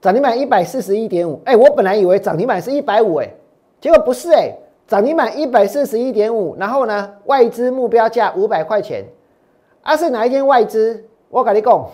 [0.01, 1.41] 涨停板一百四十一点五。
[1.45, 3.29] 哎，我本来以为涨停板是一百五，哎，
[3.81, 4.53] 结果不是，哎，
[4.87, 6.57] 涨停板一百四十一点五。
[6.59, 9.05] 然后呢，外资目标价五百块钱。
[9.83, 11.05] 啊，是哪一间外资？
[11.29, 11.91] 我跟你讲，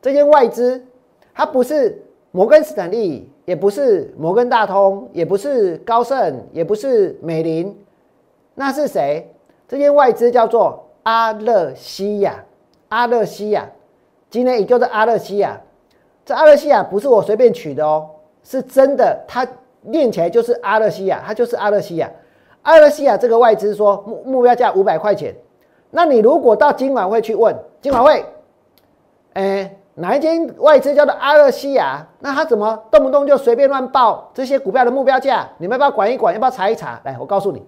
[0.00, 0.84] 这间外资
[1.34, 3.28] 它不是摩根斯坦利。
[3.46, 7.76] 也不是摩根大通，也不是高盛，也不是美林，
[8.54, 9.28] 那是谁？
[9.66, 12.44] 这间外资叫做阿勒西亚，
[12.90, 13.68] 阿勒西亚，
[14.28, 15.60] 今天也叫做阿勒西亚。
[16.24, 18.08] 这阿勒西亚不是我随便取的哦，
[18.42, 19.46] 是真的，它
[19.82, 22.10] 念起来就是阿勒西亚，它就是阿勒西亚。
[22.62, 25.34] 阿勒西亚这个外资说目目标价五百块钱，
[25.90, 28.24] 那你如果到金管会去问金管会，
[29.34, 29.76] 哎。
[29.94, 32.06] 哪一间外资叫做阿勒西亚？
[32.20, 35.46] 那他怎么动不动就随便乱报这些股票的目标价？
[35.58, 36.32] 你们要不要管一管？
[36.32, 36.98] 要不要查一查？
[37.04, 37.62] 来，我告诉你，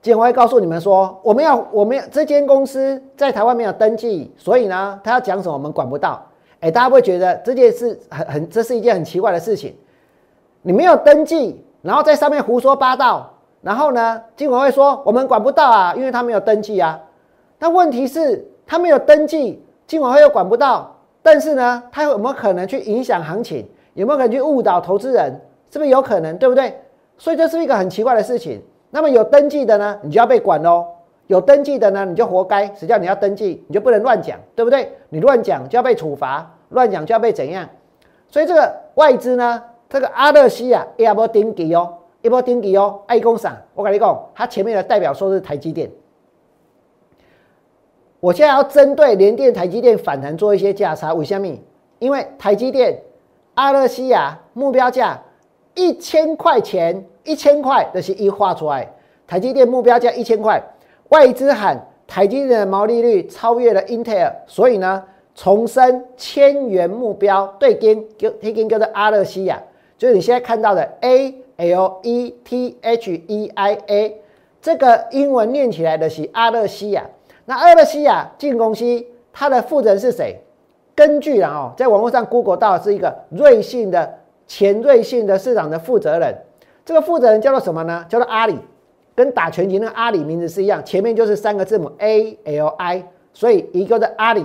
[0.00, 6.24] 监会告诉你们说，我们要我们这间公司在台湾没有登记，所以呢，他要讲什么我们管不到。
[6.60, 9.76] 哎，大家会觉得这件事很很，这是一件很奇怪的事情。
[10.62, 17.00] 你没有登记，然后在上面胡说八道，然后呢，金管会说我们管不到啊，因为他没有登记啊。
[17.58, 19.62] 但问题是，他没有登记。
[19.86, 23.64] 金管会又管不到，但是呢，他有没有可能去影响行情？
[23.94, 25.40] 有没有可能去误导投资人？
[25.70, 26.36] 是不是有可能？
[26.38, 26.76] 对不对？
[27.16, 28.60] 所以这是一个很奇怪的事情。
[28.90, 30.84] 那么有登记的呢，你就要被管喽；
[31.26, 32.66] 有登记的呢，你就活该。
[32.74, 34.92] 实际上你要登记，你就不能乱讲，对不对？
[35.08, 37.68] 你乱讲就要被处罚，乱讲就要被怎样？
[38.28, 45.90] 所以这个外资呢，这个阿勒西亚也波登记哦，一波登记哦，爱工厂，我跟你讲，它前面的代表说是台积电。
[48.20, 51.46] 我现在要针对联电、台积电反弹做一些价差，为什么？
[51.98, 53.00] 因为台积电、
[53.54, 55.22] 阿勒西亚目标价
[55.74, 58.90] 一千块钱，一千块的是一画出来，
[59.26, 60.60] 台积电目标价一千块，
[61.08, 65.02] 外资喊台积电的毛利率超越了英特尔，所以呢，
[65.34, 69.62] 重申千元目标对跟就跟叫做阿勒西亚，
[69.98, 74.20] 就是你现在看到的 A L E T H E I A
[74.60, 77.04] 这个英文念起来的是阿勒西亚。
[77.44, 78.84] 那阿勒西亚进公司，
[79.32, 80.40] 它的负责人是谁？
[80.94, 86.34] 根据啊，哦，在网络上 Google 到是一个瑞信的前瑞信的市场的负责人。
[86.84, 88.04] 这个负责人叫做什么呢？
[88.08, 88.58] 叫做阿里，
[89.16, 93.02] 跟打拳击那个阿里名字是一样，前面就是三个字母 A L I，
[93.32, 94.44] 所以一个的阿里。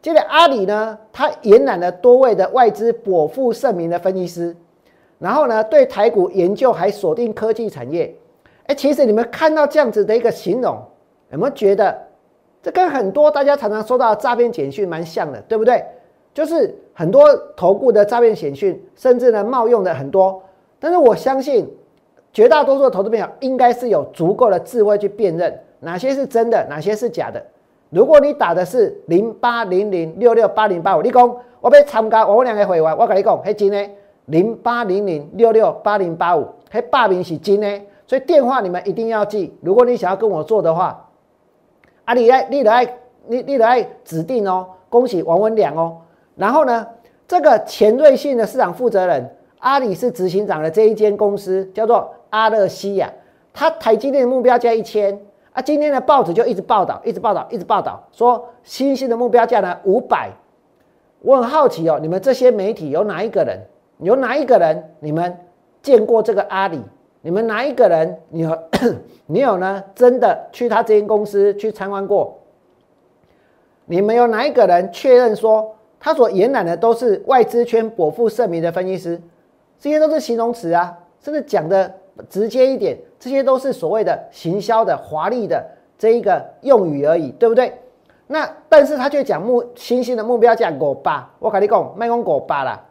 [0.00, 4.56] 这个阿里呢，他延揽了多位的外资颇负盛名的分析师，
[5.18, 8.12] 然后呢，对台股研究还锁定科技产业。
[8.66, 10.80] 哎，其实你们看到这样子的一个形容，
[11.30, 11.96] 有没有觉得
[12.62, 15.84] 这跟很多大家常常收到的诈骗简讯蛮像的，对不对？
[16.34, 20.42] 就是很多头部的诈骗简讯，甚至呢冒用的很多。
[20.80, 21.68] 但是我相信，
[22.32, 27.44] 绝大多数的投资朋友应该是有足够的智慧去辨认哪些是真的，哪些是假的。
[27.90, 33.90] 如果你打的是零八零零六六八零八五，你讲我要参加我两个会员，我跟你讲，是真的。
[34.26, 39.52] 零八零零六六八零八五，那报名是真的，所以电话你们一定要记。
[39.60, 41.10] 如果你想要跟我做的话，
[42.04, 44.66] 啊，你来，你来，你你来指定哦。
[44.88, 45.98] 恭喜王文良哦。
[46.36, 46.86] 然后呢，
[47.26, 53.12] 这个前瑞信的市场负责人，阿里是执行长的这一间公司叫做阿勒西亚，
[53.52, 55.20] 他台积电的目标价一千。
[55.52, 60.30] 啊，今天的报纸就一直报道，一直报道，一直报道，说新兴的目标价呢五百。
[61.20, 63.60] 我很好奇哦，你们这些媒体有哪一个人，
[63.98, 65.36] 有哪一个人你们
[65.82, 66.80] 见过这个阿里？
[67.20, 68.58] 你们哪一个人，你有
[69.26, 69.84] 你有呢？
[69.94, 72.40] 真的去他这间公司去参观过？
[73.84, 79.20] 你们有哪一个人确认说他所延揽的都是外资圈颇负盛名的分析师？
[79.78, 81.94] 这些都是形容词啊，甚至讲的。
[82.28, 85.64] 直接一点，这些都是所谓的行销的华丽的
[85.98, 87.72] 这一个用语而已，对不对？
[88.26, 92.82] 那但是他却讲目新兴的目标价五百，我跟你讲，卖讲五百啦，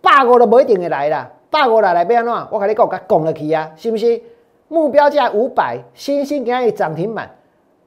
[0.00, 2.32] 百五都不一定会来啦，百五来来变怎？
[2.50, 4.20] 我跟你讲，甲讲了去啊，是不是？
[4.68, 7.30] 目标价五百，新兴给它涨停板，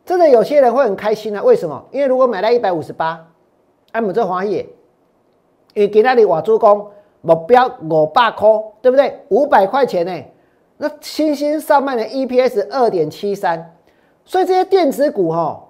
[0.06, 1.44] 真的有些人会很开心啊？
[1.44, 1.86] 为什么？
[1.92, 3.28] 因为如果买到一百五十八，
[3.92, 4.62] 按我这华野，
[5.74, 6.88] 因为给那里瓦珠工
[7.22, 8.48] 目标五百块，
[8.82, 9.20] 对不对？
[9.30, 10.24] 五百块钱呢？
[10.82, 13.74] 那新兴上半年 EPS 二点七三，
[14.24, 15.62] 所以这些电子股哈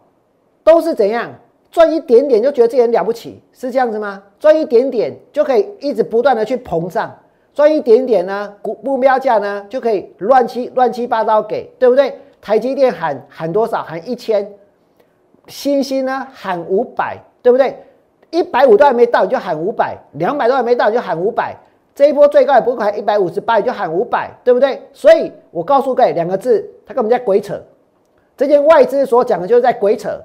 [0.63, 1.33] 都是怎样
[1.71, 4.21] 赚一点点就觉得自己很了不起，是这样子吗？
[4.39, 7.11] 赚一点点就可以一直不断的去膨胀，
[7.55, 12.15] 赚一点点呢，股目标价呢就可以乱七乱七八糟给，对不对？
[12.39, 13.81] 台积电喊喊多少？
[13.81, 14.47] 喊一千，
[15.47, 17.75] 新兴呢喊五百，对不对？
[18.29, 21.57] 一百五都还没到你就喊五百，两百都还没到你就喊五百。
[21.99, 24.81] 这一波最高也不过还一百五十八，也就喊五百，对不对？
[24.93, 27.61] 所以我告诉各位两个字，他根本在鬼扯。
[28.37, 30.17] 这件外资所讲的就是在鬼扯。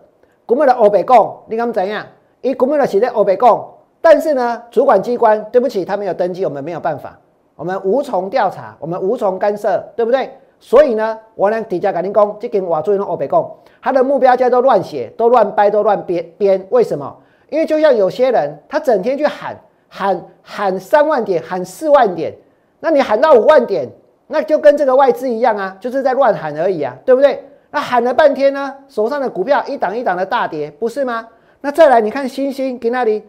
[0.47, 2.07] 股民的欧北共，你看怎样？
[2.43, 3.69] 以股民的写在欧北共，
[4.01, 7.19] 但是呢，主管机关对不起，他没有登记，我们没有办法，
[7.57, 10.31] 我们无从调查，我们无从干涉，对不对？
[10.61, 13.51] 所以呢，我呢底下赶紧讲，这跟我做一种欧北共，
[13.83, 16.65] 他的目标叫做乱写，都乱掰，都乱编编。
[16.71, 17.17] 为什么？
[17.51, 19.57] 因为就像有些人，他整天去喊。
[19.97, 22.35] 喊喊三万点，喊四万点，
[22.81, 23.89] 那你喊到五万点，
[24.27, 27.45] 那就跟这个外资一样啊，就是在乱喊而已啊，对不对？
[27.71, 31.29] 那喊了半天呢，手上的股票一档一档的大跌，不是吗？
[31.61, 33.23] 那再来，你看星星给那里，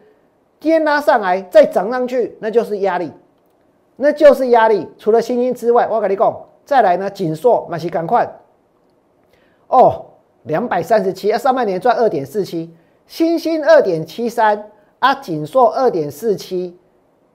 [0.59, 3.11] 天拉上来再涨上去，那就是压力，
[3.95, 4.89] 那就是压力。
[4.97, 8.27] 除了星星之外，我跟你讲，再来呢，锦硕马西赶快
[9.67, 10.03] 哦，
[10.45, 12.73] 两百三十七，上半年赚二点四七，
[13.05, 14.71] 星星二点七三。
[14.99, 16.75] 啊，锦硕二点四七，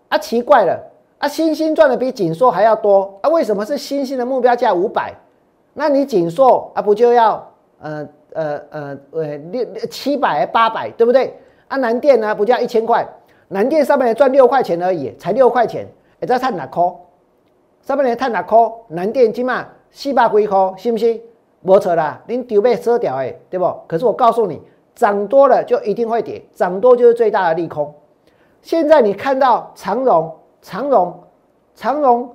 [0.09, 0.81] 啊，奇怪了，
[1.19, 5.15] 啊，星星赚的比锦硕还要多，啊，为什么是星星的目标价五百？
[5.75, 7.49] 那你锦硕啊，不就要
[7.81, 11.39] 呃呃呃呃六七百八百，对不对？
[11.69, 13.07] 啊，南电呢，不就要一千块？
[13.49, 15.87] 南电上半年赚六块钱而已，才六块钱，
[16.21, 16.83] 也在探哪块？
[17.83, 18.59] 上半年探哪块？
[18.89, 21.21] 南电起码四百几块，信不信？
[21.61, 23.73] 没错啦，您丢被赊掉诶，对不？
[23.87, 24.61] 可是我告诉你。
[24.95, 27.95] 涨多了就一定会跌，涨多就是最大的利空。
[28.63, 31.19] 现在你看到长荣、长荣、
[31.75, 32.29] 长荣、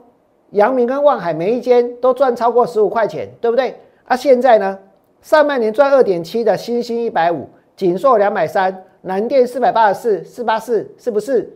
[0.52, 3.80] 阳明跟万海，每一间都赚超过十五块钱，对不对？
[4.06, 4.80] 啊，现在呢，
[5.22, 11.52] 上半年赚二点七的新兴一百五，锦硕两百三，南电四百八十四，四八四，是不是？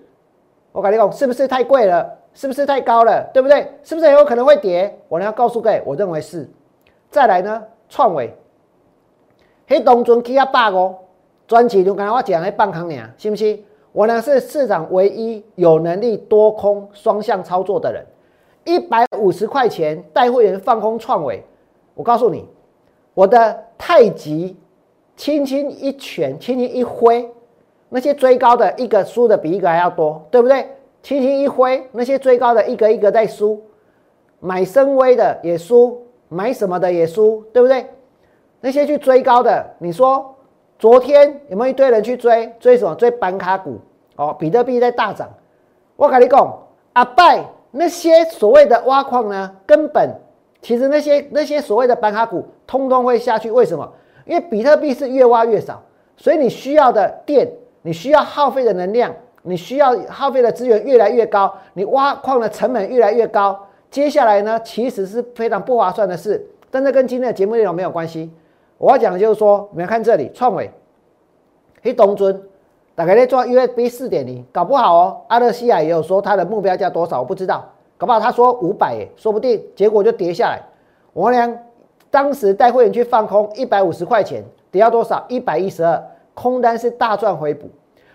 [0.72, 2.08] 我跟你讲，是不是太贵了？
[2.34, 3.28] 是不是太高了？
[3.34, 3.68] 对不对？
[3.82, 4.96] 是不是很有可能会跌？
[5.08, 6.48] 我呢要告诉各位，我认为是。
[7.10, 8.32] 再来呢，创伟。
[9.70, 10.96] 黑东尊起啊百五，
[11.48, 13.64] 专辑就刚才我讲的半康尔，信不信？
[13.92, 18.04] 我呢是市场唯一有能力多空双向操作的人。
[18.66, 21.44] 一百五十块钱带会员放空创伟，
[21.94, 22.48] 我告诉你，
[23.14, 24.58] 我的太极
[25.16, 27.30] 轻轻一拳，轻轻一挥，
[27.90, 30.66] 那些追高的一个输的比一个还要多，对不对？
[31.04, 33.62] 轻轻一挥，那些追高的一个一个在输，
[34.40, 37.86] 买深威的也输，买什么的也输，对不对？
[38.62, 40.36] 那些去追高的，你说
[40.78, 42.54] 昨天有没有一堆人去追？
[42.60, 42.94] 追什么？
[42.96, 43.80] 追板卡股
[44.16, 45.30] 哦，比特币在大涨。
[45.96, 46.60] 我跟你讲，
[46.94, 50.10] 阿拜那些所谓的挖矿呢，根本
[50.62, 53.50] 其实那些那些所谓的板卡股，通通会下去。
[53.52, 53.90] 为什么？
[54.26, 55.82] 因为比特币是越挖越少，
[56.16, 57.50] 所以你需要的电，
[57.82, 63.58] 你需要耗费的能量，你需要耗费的资源越来越高，你挖矿的成本越来越高。
[63.90, 68.32] 接下来呢，其实是非常不划算的事，但这跟今天的节目内容没有关系。
[68.80, 70.72] 我要讲的就是说，你们看这里，创伟，
[71.84, 72.42] 黑东尊，
[72.96, 80.62] 大概在做 USB 四点零，搞不好哦，阿勒西亚也有说它的目标价多少，我不知道，搞不好他说五百，说不定结果就跌下来。
[81.12, 81.54] 我俩
[82.10, 85.26] 当时带会员去放空一百五十块钱，跌到多少？
[85.28, 86.02] 一百一十二，
[86.34, 87.68] 空单是大赚回补。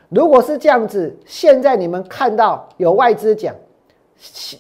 [0.09, 3.55] 如果是这样子，现在你们看到有外资讲，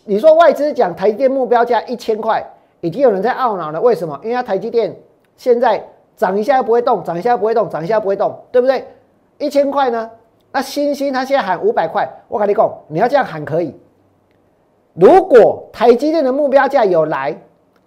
[0.04, 2.44] 你说外资讲台积电目标价一千块，
[2.82, 4.20] 已经有人在懊恼了，为什么？
[4.22, 4.94] 因为它台积电
[5.38, 5.82] 现在。
[6.16, 8.86] 涨一下又不会动，涨一下不会动，涨一下不会动，对不对？
[9.38, 10.10] 一千块呢？
[10.52, 13.74] 那星星他现在喊五百块，我跟你讲，你要这样喊可以。
[14.94, 17.36] 如果台积电的目标价有来，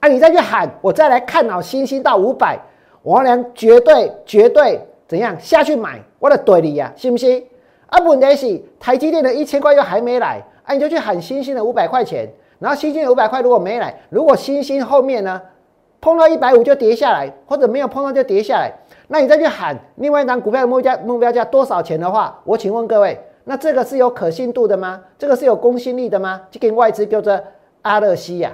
[0.02, 2.60] 啊，你再去喊，我再来看好星星到五百，
[3.04, 6.02] 王良绝对绝对怎样下去买？
[6.20, 7.46] 我的对你呀，信不信？
[7.86, 15.42] 啊，问题是台积电的一千块又还没来，啊，你就去喊星星的五百块钱，然后星星的五百块如果没来，如果星星后面呢？
[16.00, 18.72] 碰到一百五就跌下来，或者没有碰到就跌下来，
[19.08, 25.02] 那你再去喊另外一档股票的目标目标价多少钱的话，我请问各位，那这个是有可信度的吗？
[25.18, 26.42] 这个是有公信力的吗？
[26.52, 27.40] 就跟外资叫做
[27.82, 28.52] 阿勒西亚，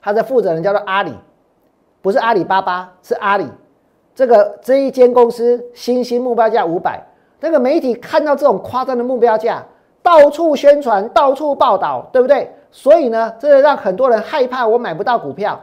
[0.00, 1.12] 他的负责人叫做阿里，
[2.00, 3.46] 不是阿里巴巴，是阿里。
[4.14, 7.00] 这个这一间公司新兴目标价五百，
[7.40, 9.64] 那个媒体看到这种夸张的目标价，
[10.02, 12.50] 到处宣传，到处报道，对不对？
[12.70, 15.60] 所以呢，这让很多人害怕，我买不到股票。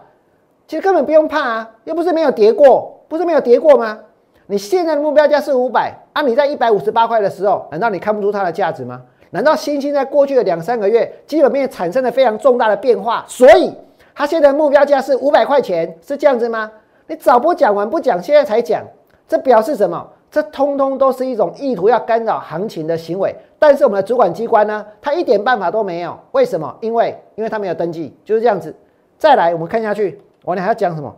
[0.67, 3.99] 其实根本不用怕啊，又不是没有跌过，不是没有跌过吗？
[4.47, 9.01] 你现在的目标价是五百啊，你在一百五十八块的时候，难道你看不出它的价值吗？
[9.31, 13.73] 难道星星在过去的两三个月基本面产生了非常重大的变化，所以
[14.13, 16.71] 它现在的目标价是五百块钱，是这样子吗？
[17.07, 18.83] 你早不讲完不讲，现在才讲，
[19.27, 20.07] 这表示什么？
[20.31, 23.33] 这通通都是一种意图要干扰行情的行为。
[23.57, 26.17] 但是我们的主管机关呢，他一点办法都没有。
[26.31, 26.75] 为什么？
[26.81, 28.75] 因为因为他没有登记，就是这样子。
[29.17, 30.21] 再来，我们看下去。
[30.45, 31.13] 我你还要讲什么？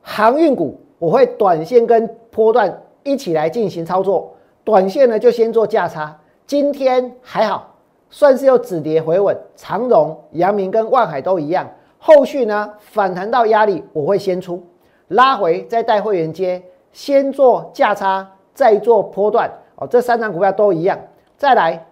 [0.00, 4.34] 航运股我会短线跟波段一起来进行操作，
[4.64, 6.18] 短线呢就先做价差。
[6.46, 7.74] 今天还好，
[8.10, 9.36] 算是有止跌回稳。
[9.56, 11.70] 长荣、阳明跟万海都一样。
[11.98, 14.62] 后续呢反弹到压力，我会先出，
[15.08, 19.50] 拉回再带会员接，先做价差，再做波段。
[19.76, 20.98] 哦，这三张股票都一样。
[21.36, 21.86] 再来，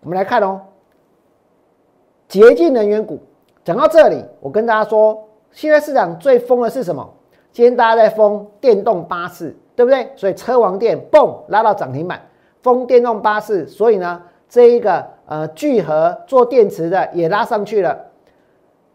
[0.00, 0.60] 我们来看哦，
[2.28, 3.18] 洁净能源股。
[3.68, 7.06] 讲到这里，我跟大家说，现在市场最疯的是什么？
[7.52, 10.08] 今天大家在疯电动巴士，对不对？
[10.16, 12.18] 所以车王电蹦拉到涨停板，
[12.62, 17.94] 疯电动巴士，所以呢，这一个呃聚合做电池的也拉上去了。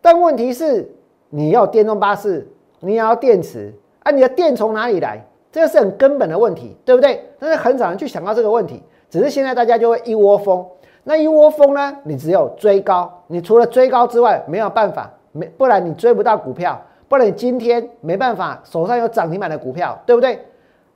[0.01, 0.91] 但问题是，
[1.29, 3.71] 你要电动巴士，你也要电池
[4.01, 5.23] 啊，你的电从哪里来？
[5.51, 7.23] 这个是很根本的问题，对不对？
[7.37, 10.65] 但是很少人去想到这个问题，只是现在大家就会一窝蜂。
[11.03, 11.97] 那一窝蜂呢？
[12.03, 20.39] 你只有追高，你除了追高之外，没有办法，没不然你追不到股票，不然你今天没办法手上有涨停板的股票，对不对？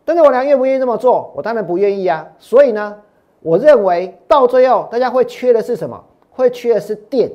[0.05, 1.33] 但是我俩愿不愿意这么做？
[1.35, 2.25] 我当然不愿意啊。
[2.39, 2.95] 所以呢，
[3.41, 6.01] 我认为到最后大家会缺的是什么？
[6.31, 7.29] 会缺的是电，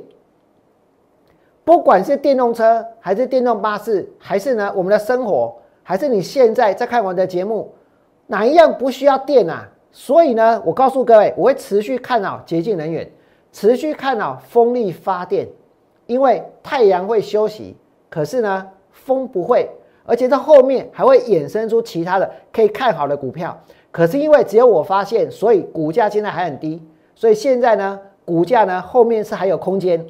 [1.65, 7.75] 不管是电动车，还是电动巴士，还是呢我们的生活，还是你现在在看我的节目，
[8.29, 9.69] 哪一样不需要电啊？
[9.95, 13.07] 所以呢，我告诉各位，我会持续看好洁净能源，
[13.53, 15.47] 持续看好风力发电，
[16.07, 17.77] 因为太阳会休息，
[18.09, 19.69] 可是呢，风不会，
[20.07, 23.57] 而且在后面还会衍生出其他的可以看好的股票。
[23.91, 26.83] 可是因为只有我发现，所以股价现在还很低，
[27.15, 30.03] 所以现在呢，股价呢后面是还有空间。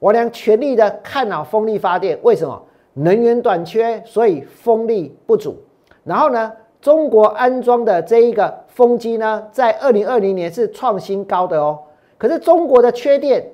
[0.00, 2.60] 我俩全力的看好风力发电，为什么？
[2.94, 5.56] 能源短缺，所以风力不足。
[6.02, 6.52] 然后呢？
[6.88, 11.78] 中国安装的这一个风机呢，在二零二零年是创新高的哦。
[12.16, 13.46] 可是中国的缺电，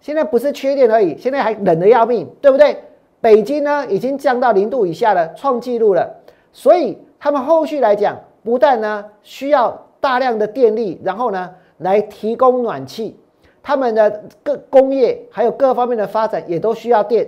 [0.00, 2.76] 现在不是缺电而已，现在还冷得要命，对不对？
[3.20, 6.08] 北京呢已经降到零度以下了，创纪录了。
[6.52, 13.18] 所以他们后续来讲，不但呢需要大量的电力，然后呢来提供暖气，
[13.64, 17.26] 他们的各工业还有各方面的发展也都需要电，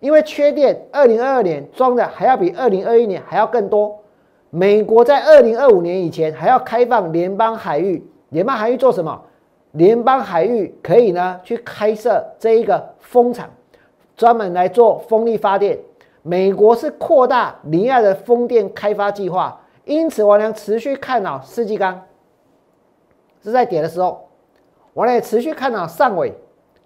[0.00, 3.96] 因为缺电，二零二二年装的还要比二零二一年还要更多。
[4.56, 9.22] 美国在二零二五年以前还要开放联邦海域联邦海域做什么？
[9.72, 13.50] 联邦海域可以呢去开设这一个风场，
[14.16, 15.78] 专门来做风力发电。
[16.22, 22.00] 美国是扩大离岸的风电开发计划，因此王良持续看好世纪钢。
[23.44, 24.26] 是在跌的时候，
[24.94, 26.32] 王良也持续看好上尾。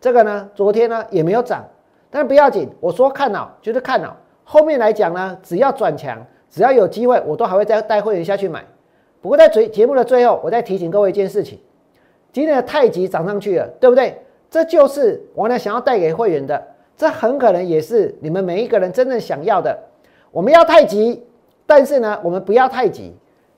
[0.00, 1.64] 这个呢，昨天呢也没有涨，
[2.10, 4.16] 但是不要紧，我说看好就是看好。
[4.42, 6.18] 后面来讲呢，只要转强，
[6.50, 8.64] 只要有机会，我都还会再带会员下去买。
[9.22, 11.58] 不过在最节目的最后，我再提醒各位一件事情：
[12.32, 14.20] 今天的太极涨上去了，对不对？
[14.50, 16.60] 这就是我呢想要带给会员的。
[16.96, 19.78] 这很可能也是你们每一个人真正想要的。
[20.32, 21.24] 我们要太极，
[21.66, 23.14] 但是呢，我们不要太极。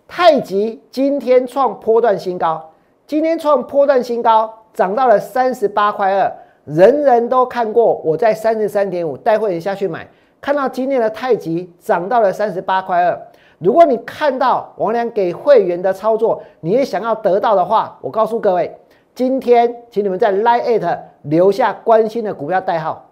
[0.06, 2.70] 太极今天创波段新高，
[3.06, 6.32] 今天创波段新高，涨到了三十八块二。
[6.64, 10.06] 人人都看过我在三十三点五带会员下去买，
[10.42, 13.18] 看到今天的太极涨到了三十八块二。
[13.60, 18.76] 如果你看到王良给会员的操作，你也想要得到的话，我告诉各位，
[19.14, 23.08] 今天请你们在 Line 留下关心的股票代号。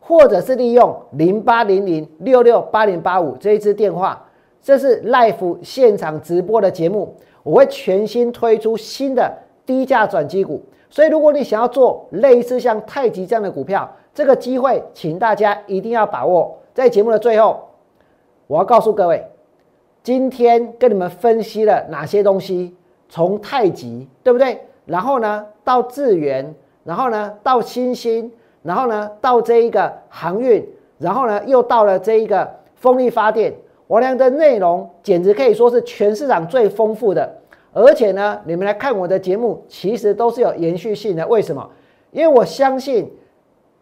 [0.00, 4.26] 或者是利用零八零零六六八零八五这一支电话，
[4.62, 9.30] 这是 Life 现场直播的节目，我会全新推出新的
[9.66, 13.86] 低价转机股，所以如果你想要做类似像太极这样的股票，
[14.18, 16.58] 这个机会，请大家一定要把握。
[16.74, 17.68] 在节目的最后，
[18.48, 19.24] 我要告诉各位，
[20.02, 22.74] 今天跟你们分析了哪些东西，
[23.08, 24.60] 从太极对不对？
[24.86, 26.52] 然后呢，到智源，
[26.82, 28.28] 然后呢，到新兴。
[28.62, 33.54] 然后呢，到这一个航运，然后呢，又到了这一个风力发电，
[33.86, 37.36] 我俩的内容简直可以说是全市场最丰富的。
[37.72, 41.24] 而且呢，你们来看我的节目，其实都是有延续性的。
[41.28, 41.70] 为什么？
[42.10, 43.08] 因为我相信，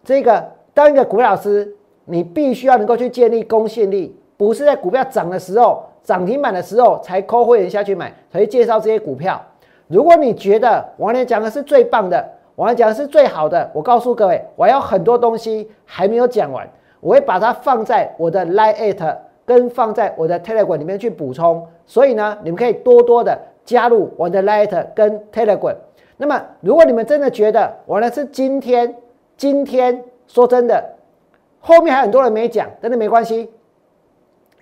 [0.06, 9.42] 这个当一个股老师，你必须要能够去建立公信力，不是在股票涨的时候、涨停板的时候才扣会员下去买，才会介绍这些股票。
[9.88, 13.68] 如果你觉得我俩讲的是最棒的，我要讲的是最好的。
[13.74, 16.64] 我告诉各位，我要很多东西还没有讲完，
[17.00, 21.66] 我会把它放在我的 Line 跟放在我的 Telegram 里面去补充。
[21.84, 25.74] 所以呢，你们可以多多的加入我的 Line 跟 Telegram。
[26.16, 28.94] 那么，如果你们真的觉得我呢是今天，
[29.36, 30.82] 今天说真的，
[31.60, 33.50] 后面还很多人没讲，真的没关系。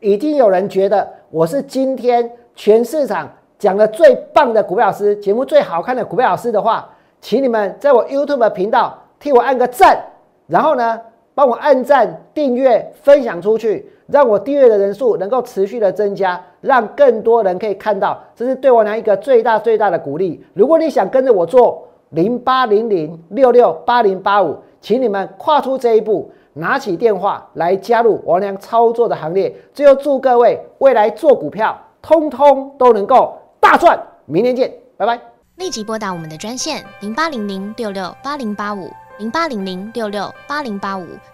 [0.01, 6.91] 已经有人觉得我是今天全市场讲的最棒的股票老师，节目最好看的股票老师的话。
[7.21, 9.99] 请你们在我 YouTube 频道替我按个赞，
[10.47, 11.01] 然后呢，
[11.35, 20.45] 帮我按赞、订阅、分享出去，让我订阅的人数能够持续的增加，让更多人可以看到，这是对我来一个最大最大的鼓励。
[20.53, 29.55] 如果你想跟着我做零八零零六六八零八五，请你们跨出这一步，拿起电话来加入王良操作的行列。
[29.73, 33.99] 最后祝各位未来做股票，通通都能够大赚。
[34.27, 35.21] 明天见，拜拜。
[35.57, 41.07] 立即拨打我们的专线零八零零六六八零八五零八零零六六八零八五